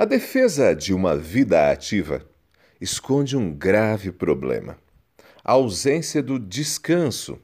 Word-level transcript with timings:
A 0.00 0.04
defesa 0.04 0.76
de 0.76 0.94
uma 0.94 1.16
vida 1.16 1.72
ativa 1.72 2.24
esconde 2.80 3.36
um 3.36 3.52
grave 3.52 4.12
problema: 4.12 4.78
a 5.42 5.50
ausência 5.54 6.22
do 6.22 6.38
descanso. 6.38 7.36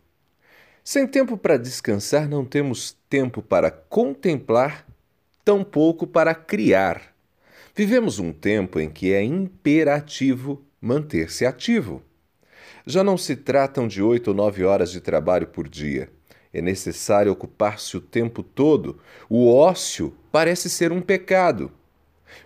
Sem 0.85 1.05
tempo 1.05 1.37
para 1.37 1.57
descansar, 1.57 2.29
não 2.29 2.45
temos 2.45 2.97
tempo 3.11 3.43
para 3.43 3.73
contemplar, 3.73 4.87
tampouco 5.45 6.07
para 6.07 6.33
criar. 6.33 7.13
Vivemos 7.75 8.21
um 8.21 8.33
tempo 8.33 8.79
em 8.79 8.89
que 8.89 9.13
é 9.13 9.21
imperativo 9.21 10.65
manter-se 10.81 11.45
ativo. 11.45 12.05
Já 12.87 13.03
não 13.03 13.19
se 13.19 13.35
tratam 13.35 13.89
de 13.89 14.01
oito 14.01 14.29
ou 14.29 14.35
nove 14.35 14.63
horas 14.63 14.93
de 14.93 15.01
trabalho 15.01 15.49
por 15.49 15.69
dia. 15.69 16.09
É 16.53 16.63
necessário 16.63 17.33
ocupar-se 17.33 17.97
o 17.97 18.01
tempo 18.01 18.45
todo. 18.45 19.01
O 19.29 19.53
ócio 19.53 20.17
parece 20.31 20.71
ser 20.71 20.93
um 20.93 21.01
pecado. 21.01 21.73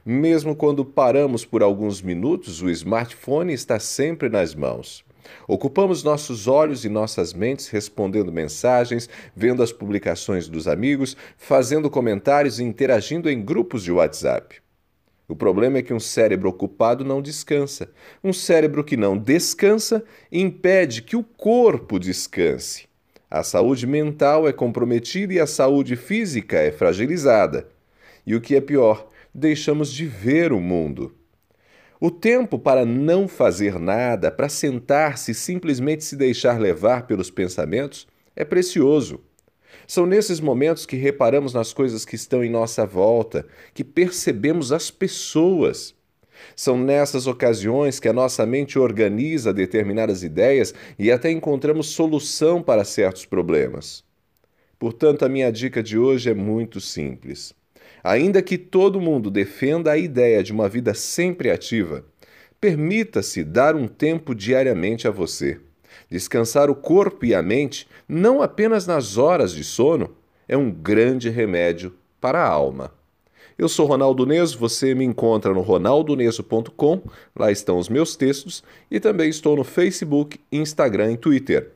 Mesmo 0.05 0.55
quando 0.55 0.85
paramos 0.85 1.45
por 1.45 1.63
alguns 1.63 2.03
minutos, 2.03 2.63
o 2.63 2.71
smartphone 2.71 3.53
está 3.53 3.79
sempre 3.79 4.29
nas 4.29 4.55
mãos. 4.55 5.05
Ocupamos 5.47 6.03
nossos 6.03 6.47
olhos 6.47 6.85
e 6.85 6.89
nossas 6.89 7.33
mentes 7.33 7.69
respondendo 7.69 8.33
mensagens, 8.33 9.09
vendo 9.35 9.63
as 9.63 9.73
publicações 9.73 10.49
dos 10.49 10.67
amigos, 10.67 11.17
fazendo 11.37 11.91
comentários 11.91 12.59
e 12.59 12.65
interagindo 12.65 13.31
em 13.31 13.43
grupos 13.43 13.83
de 13.83 13.93
WhatsApp. 13.93 14.57
O 15.29 15.37
problema 15.37 15.79
é 15.79 15.83
que 15.83 15.93
um 15.93 16.01
cérebro 16.01 16.49
ocupado 16.49 17.05
não 17.05 17.21
descansa. 17.21 17.91
Um 18.25 18.33
cérebro 18.33 18.83
que 18.83 18.97
não 18.97 19.17
descansa 19.17 20.03
impede 20.33 21.03
que 21.03 21.17
o 21.17 21.23
corpo 21.23 21.99
descanse. 21.99 22.89
A 23.31 23.43
saúde 23.43 23.87
mental 23.87 24.49
é 24.49 24.55
comprometida 24.55 25.35
e 25.35 25.39
a 25.39 25.47
saúde 25.47 25.97
física 25.97 26.57
é 26.57 26.73
fragilizada. 26.73 27.69
E 28.27 28.35
o 28.35 28.41
que 28.41 28.57
é 28.57 28.61
pior, 28.61 29.11
deixamos 29.35 29.93
de 29.93 30.07
ver 30.07 30.53
o 30.53 30.61
mundo. 30.61 31.15
O 32.01 32.11
tempo 32.11 32.59
para 32.59 32.85
não 32.85 33.27
fazer 33.27 33.79
nada, 33.79 34.31
para 34.31 34.49
sentar-se 34.49 35.33
e 35.33 35.35
simplesmente 35.35 36.05
se 36.05 36.15
deixar 36.15 36.61
levar 36.61 37.07
pelos 37.07 37.31
pensamentos, 37.31 38.07
é 38.37 38.45
precioso. 38.45 39.21
São 39.87 40.07
nesses 40.07 40.39
momentos 40.39 40.87
que 40.87 40.97
reparamos 40.97 41.53
nas 41.53 41.73
coisas 41.73 42.05
que 42.05 42.15
estão 42.15 42.45
em 42.45 42.51
nossa 42.51 42.87
volta, 42.87 43.47
que 43.75 43.83
percebemos 43.83 44.71
as 44.71 44.91
pessoas. 44.91 45.95
São 46.55 46.79
nessas 46.79 47.27
ocasiões 47.27 47.99
que 47.99 48.09
a 48.09 48.13
nossa 48.13 48.47
mente 48.47 48.79
organiza 48.79 49.53
determinadas 49.53 50.23
ideias 50.23 50.73
e 50.99 51.11
até 51.11 51.31
encontramos 51.31 51.89
solução 51.89 52.63
para 52.63 52.85
certos 52.85 53.25
problemas. 53.25 54.05
Portanto, 54.79 55.25
a 55.25 55.29
minha 55.29 55.51
dica 55.51 55.83
de 55.83 55.99
hoje 55.99 56.31
é 56.31 56.35
muito 56.35 56.81
simples. 56.81 57.53
Ainda 58.03 58.43
que 58.43 58.57
todo 58.57 59.01
mundo 59.01 59.31
defenda 59.31 59.93
a 59.93 59.99
ideia 59.99 60.43
de 60.43 60.53
uma 60.53 60.69
vida 60.69 60.95
sempre 60.95 61.51
ativa, 61.51 62.05
permita-se 62.61 63.45
dar 63.45 63.75
um 63.75 63.87
tempo 63.87 64.35
diariamente 64.35 65.07
a 65.07 65.11
você. 65.11 65.61
Descansar 66.11 66.71
o 66.71 66.75
corpo 66.75 67.25
e 67.25 67.35
a 67.35 67.43
mente, 67.43 67.87
não 68.09 68.41
apenas 68.41 68.87
nas 68.87 69.19
horas 69.19 69.53
de 69.53 69.65
sono, 69.65 70.11
é 70.49 70.57
um 70.57 70.71
grande 70.71 71.29
remédio 71.29 71.95
para 72.21 72.41
a 72.41 72.49
alma. 72.49 72.93
Eu 73.59 73.69
sou 73.69 73.87
Ronaldo 73.87 74.25
Neso, 74.25 74.57
você 74.57 74.95
me 74.95 75.05
encontra 75.05 75.53
no 75.53 75.61
ronaldoneso.com, 75.61 77.03
lá 77.35 77.51
estão 77.51 77.77
os 77.77 77.89
meus 77.89 78.15
textos, 78.15 78.63
e 78.89 79.01
também 79.01 79.29
estou 79.29 79.57
no 79.57 79.65
Facebook, 79.65 80.39
Instagram 80.53 81.13
e 81.13 81.17
Twitter. 81.17 81.73